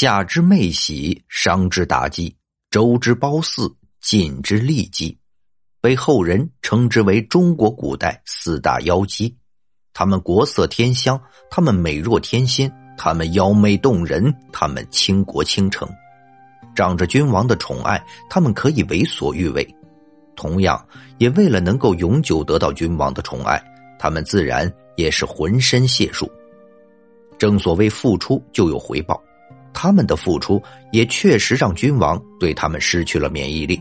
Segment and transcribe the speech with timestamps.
[0.00, 2.36] 夏之妹喜，商之妲己，
[2.70, 5.18] 周之褒姒，晋之骊姬，
[5.80, 9.36] 被后人称之为中国古代四大妖姬。
[9.92, 15.88] 她们国色天香，她们美若天仙，她们妖媚动人，她们倾国倾城。
[16.76, 19.64] 仗着君王的宠爱，他们可以为所欲为；
[20.36, 20.80] 同样，
[21.18, 23.60] 也为了能够永久得到君王的宠爱，
[23.98, 26.30] 他们自然也是浑身解数。
[27.36, 29.20] 正所谓付出就有回报，
[29.80, 30.60] 他们的付出
[30.90, 33.80] 也确实让君王对他们失去了免疫力，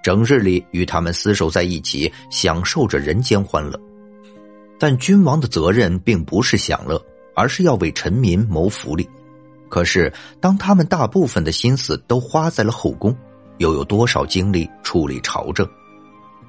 [0.00, 3.76] 整日里与他们厮守在一起，享受着人间欢乐。
[4.78, 9.08] 但君王的责任并不是享乐，而是要为臣民谋福利。
[9.68, 13.12] 可是，当他们大部分的心思都花在了后宫，
[13.58, 15.68] 又有多少精力处理朝政？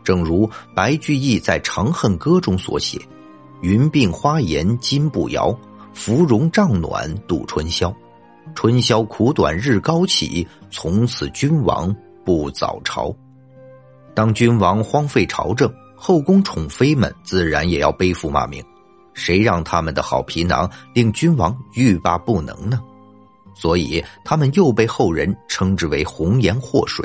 [0.04, 3.00] 正如白居易在《长恨歌》中所写
[3.64, 5.52] ：“云鬓花颜金步摇，
[5.96, 7.92] 芙蓉帐暖度春宵。
[8.56, 13.14] 春宵苦短日高起，从此君王不早朝。”
[14.14, 18.64] 当君王荒废朝政，后宫宠妃们自然也要背负骂名。
[19.14, 22.80] 谁让他们的好皮囊令君王欲罢不能呢？
[23.56, 27.04] 所以，他们又被后人称之为“红颜祸水”。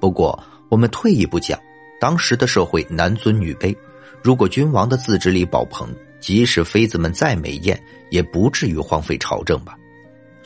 [0.00, 0.38] 不过，
[0.70, 1.58] 我们退一步讲，
[2.00, 3.76] 当时的社会男尊女卑，
[4.22, 7.78] 如果君王的自制力爆棚，即使妃子们再美艳，
[8.10, 9.76] 也不至于荒废朝政吧。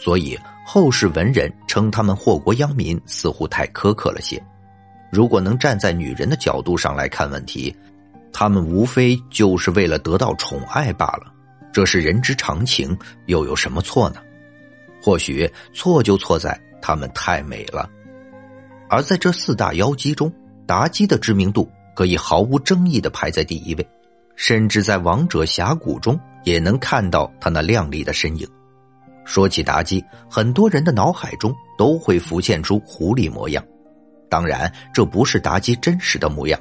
[0.02, 0.36] 所以，
[0.66, 4.42] 后世文人称他们祸国殃民，似乎太苛刻了些。
[5.12, 7.72] 如果能站在女人的角度上来看问题，
[8.32, 11.32] 他们无非就是为了得到宠爱罢了，
[11.72, 14.16] 这是人之常情，又有什么错呢？
[15.00, 17.88] 或许错就错在他们太美了，
[18.88, 20.32] 而在这四大妖姬中，
[20.66, 23.88] 妲己的知名度可以毫无争议的排在第一位，
[24.34, 28.48] 甚至在王者峡谷中也能看到她那靓丽的身影。
[29.24, 33.64] 说起妲己，很多人的脑海中都会浮现出狐狸模样，
[34.28, 36.58] 当然这不是妲己真实的模样。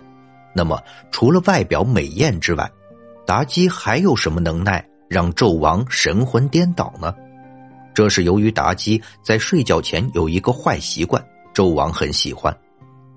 [0.53, 2.69] 那么，除了外表美艳之外，
[3.25, 7.13] 妲己还有什么能耐让纣王神魂颠倒呢？
[7.93, 11.23] 这是由于妲己在睡觉前有一个坏习惯，
[11.53, 12.55] 纣王很喜欢，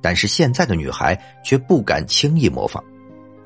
[0.00, 2.82] 但是现在的女孩却不敢轻易模仿。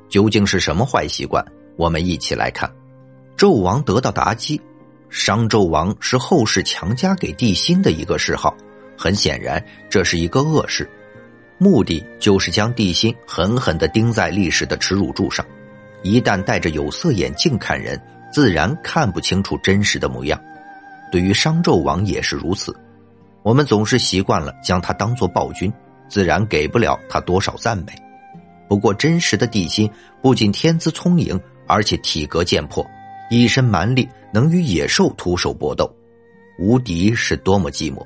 [0.08, 1.44] 究竟是什么坏习惯？
[1.76, 2.70] 我们一起来看。
[3.37, 4.60] 纣王得到妲己，
[5.10, 8.54] 商纣王是后世强加给帝辛的一个谥号，
[8.96, 10.88] 很显然这是一个恶事，
[11.58, 15.44] 目的就是将帝辛狠狠的钉在历史的耻辱柱上。
[16.02, 18.00] 一旦戴着有色眼镜看人，
[18.32, 20.41] 自然看不清楚真实的模样。
[21.10, 22.76] 对于商纣王也是如此，
[23.42, 25.72] 我们总是习惯了将他当作暴君，
[26.08, 27.86] 自然给不了他多少赞美。
[28.69, 29.90] 不过，真实的帝辛
[30.20, 32.86] 不仅天资聪颖，而且体格健魄，
[33.31, 35.91] 一身蛮力，能与野兽徒手搏斗，
[36.59, 38.05] 无敌是多么寂寞。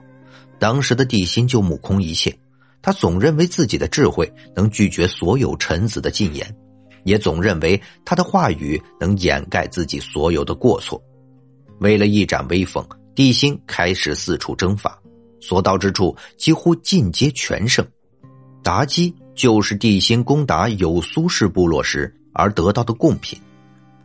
[0.58, 2.36] 当时的帝辛就目空一切，
[2.80, 6.56] 他总认为自己的智慧能拒绝所有臣子的进言，
[7.04, 11.02] 也总认为他的话语能掩盖自己所有的过错。
[11.78, 14.96] 为了一展威风，帝辛开始四处征伐，
[15.40, 17.84] 所到之处几乎尽皆全胜。
[18.62, 23.36] 妲己就是帝辛攻打有苏氏部落时而得到的贡品。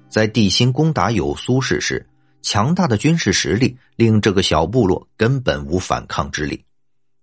[0.10, 2.08] 在帝辛攻打有苏氏时，
[2.42, 6.64] 强大的军事实力令这个小部落根本无反抗之力。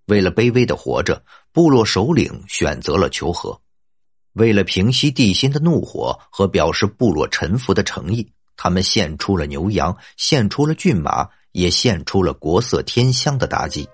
[0.07, 1.23] 为了卑微的活着，
[1.53, 3.59] 部落首领选择了求和。
[4.35, 8.29] 为了平息帝辛的怒火和表示部落臣服的诚意。
[8.57, 13.89] 他们献出了牛羊，献出了骏马，也献出了国色天香的妲己。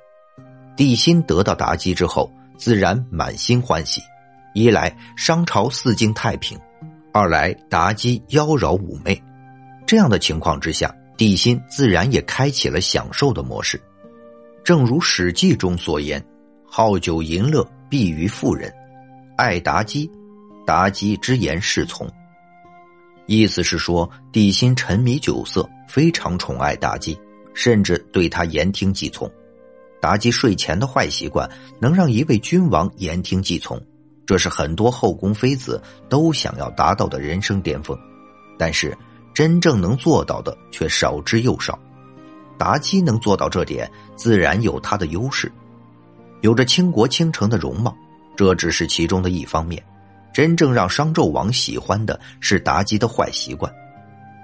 [0.77, 4.03] 帝辛得到妲己之后，自然满心欢喜。
[4.53, 6.59] 一来商朝四境太平，
[7.12, 9.21] 二来妲己妖娆妩媚。
[9.87, 13.81] 这样的情况之下，帝辛自然也开启了享受的模式。
[14.62, 16.22] 正如《史记》中所言
[16.65, 18.71] ：“好酒淫乐，必于妇人；
[19.37, 20.10] 爱妲己，
[20.66, 22.09] 妲己之言是从。”
[23.27, 27.19] 意思是说，帝辛沉迷酒色，非常宠爱妲己，
[27.54, 29.31] 甚至对她言听计从。
[30.01, 31.48] 妲己睡前的坏习惯
[31.78, 33.80] 能让一位君王言听计从，
[34.30, 37.98] 这是很多后宫妃子都想要达到的人生巅峰。
[38.56, 38.97] 但是，
[39.34, 41.77] 真正能做到的却少之又少。
[42.56, 45.50] 妲己能做到这点，自然有她的优势，
[46.42, 47.92] 有着倾国倾城的容貌，
[48.36, 49.84] 这只是其中的一方面。
[50.33, 53.72] 真正让商纣王喜欢的是妲己的坏习惯。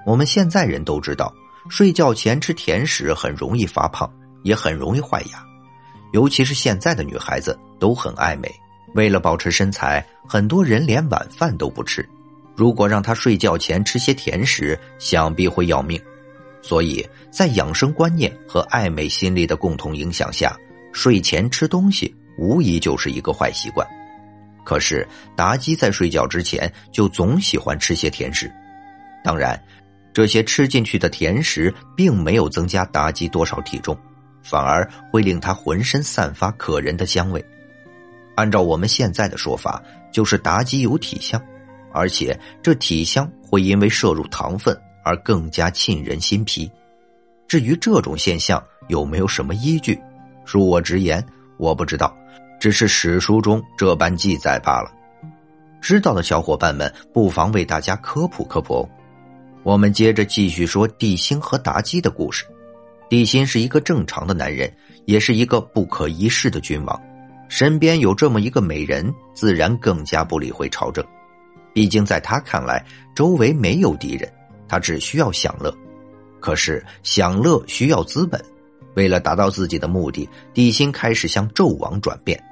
[0.04, 1.32] 我们现在人都知道，
[1.70, 4.12] 睡觉前吃甜食很容易发胖，
[4.42, 5.46] 也很容易坏牙。
[6.12, 8.52] 尤其是现在的女孩子都很爱美，
[8.96, 12.04] 为了保持身材，很多人连晚饭都不吃。
[12.56, 16.00] 如果让他睡觉前吃些甜食，想必会要命。
[16.62, 20.56] 所以在养生观念和爱美心理的共同影响下，
[20.92, 23.86] 睡前吃东西无疑就是一个坏习惯。
[24.64, 25.06] 可是
[25.36, 28.50] 妲己在睡觉之前就总喜欢吃些甜食，
[29.22, 29.62] 当然，
[30.12, 33.96] 这些吃进去的甜食并没有增加妲己多少体重，
[34.42, 37.44] 反而会令她浑身散发可人的香味。
[38.36, 41.42] 按照我们现在的说法，就是妲己有体香，
[41.92, 46.70] 而且这体香会因为摄入糖分而更加沁人心脾。
[47.48, 49.98] 至于这种现象有没有什么依据，
[50.46, 51.24] 恕我直言，
[51.56, 52.16] 我不知道。
[52.58, 54.90] 只是史书中这般记载罢了。
[55.80, 58.88] 知道的小伙伴们不妨为大家科普科普哦。
[59.62, 62.44] 我们接着继续说帝辛和妲己的故事。
[63.08, 64.72] 帝辛是一个正常的男人，
[65.04, 67.00] 也是一个不可一世的君王，
[67.48, 71.04] 身边有这么一个美人，自然更加不理会朝政。
[71.72, 72.84] 毕竟在他看来，
[73.14, 74.32] 周围没有敌人，
[74.68, 75.74] 他只需要享乐。
[76.40, 78.42] 可是享乐需要资本。
[78.94, 82.42] 为了达到自己的目的，帝辛开始向纣王转变，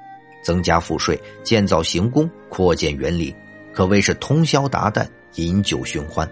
[0.43, 3.33] 增加赋税、建造行宫、扩建园林，
[3.73, 6.29] 可谓是通宵达旦、饮酒寻欢。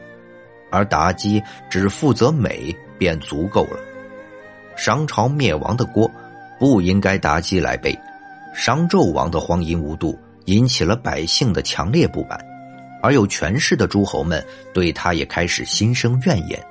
[0.70, 3.80] 而妲己只负责美便足够了。
[4.76, 6.10] 商朝灭亡的锅
[6.60, 7.98] 不应该妲己来背，
[8.54, 12.40] 商纣王的荒淫无度引起了百姓的强烈不满，
[13.02, 16.64] 而有权势的诸侯们对他也开始心生怨言，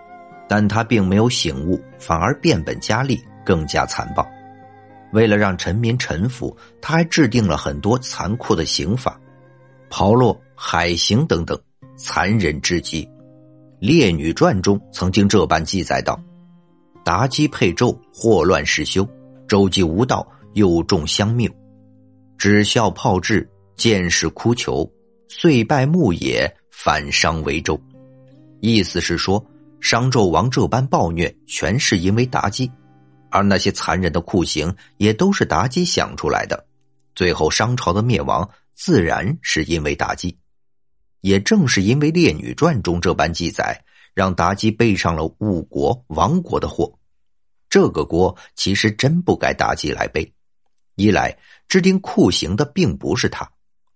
[0.48, 3.20] 但他并没有醒悟，反而变本加厉。
[3.44, 4.24] 更加残暴，
[5.12, 9.20] 为了让臣民臣服，他还制定了很多残酷的刑法，
[9.90, 11.60] 炮烙、海刑等等，
[11.96, 13.04] 残忍至极。
[13.80, 16.16] 《列女传》中曾经这般记载道
[17.04, 19.04] ：“妲己配纣，祸乱世修。
[19.48, 21.52] 纣既无道，又重相命，
[22.42, 24.84] 只笑炮制，见识哭求，
[25.28, 27.80] 遂败牧野，反伤为纣。”
[28.58, 29.40] 意思是说，
[29.80, 32.68] 商纣王这般暴虐，全是因为妲己。
[33.30, 36.66] 而那些残忍的酷刑也都是妲己想出来的，
[37.14, 40.36] 最后商朝的灭亡自然是因为妲己。
[41.20, 43.80] 也正是因为《列女传》中这般记载，
[44.14, 46.92] 让妲己背上了误国亡国的祸。
[47.70, 50.28] 这个锅其实真不该妲己来背。
[50.94, 51.36] 一来
[51.68, 53.46] 制定酷刑的并不是他；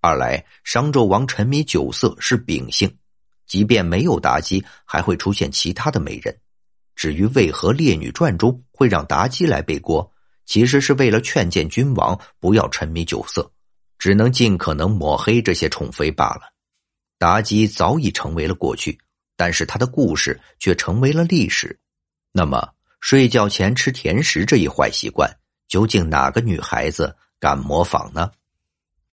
[0.01, 2.97] 二来商纣王沉迷酒色是秉性，
[3.47, 6.37] 即便没有妲己，还会出现其他的美人。
[6.95, 10.11] 至于为何《列女传》中会让妲己来背锅，
[10.47, 13.51] 其实是为了劝谏君王不要沉迷酒色，
[13.99, 16.53] 只能尽可能抹黑这些宠妃罢了。
[17.19, 18.99] 妲己早已成为了过去，
[19.37, 21.79] 但是她的故事却成为了历史。
[22.33, 22.71] 那么，
[23.01, 25.31] 睡觉前吃甜食这一坏习惯，
[25.69, 28.31] 究竟哪个女孩子敢模仿呢？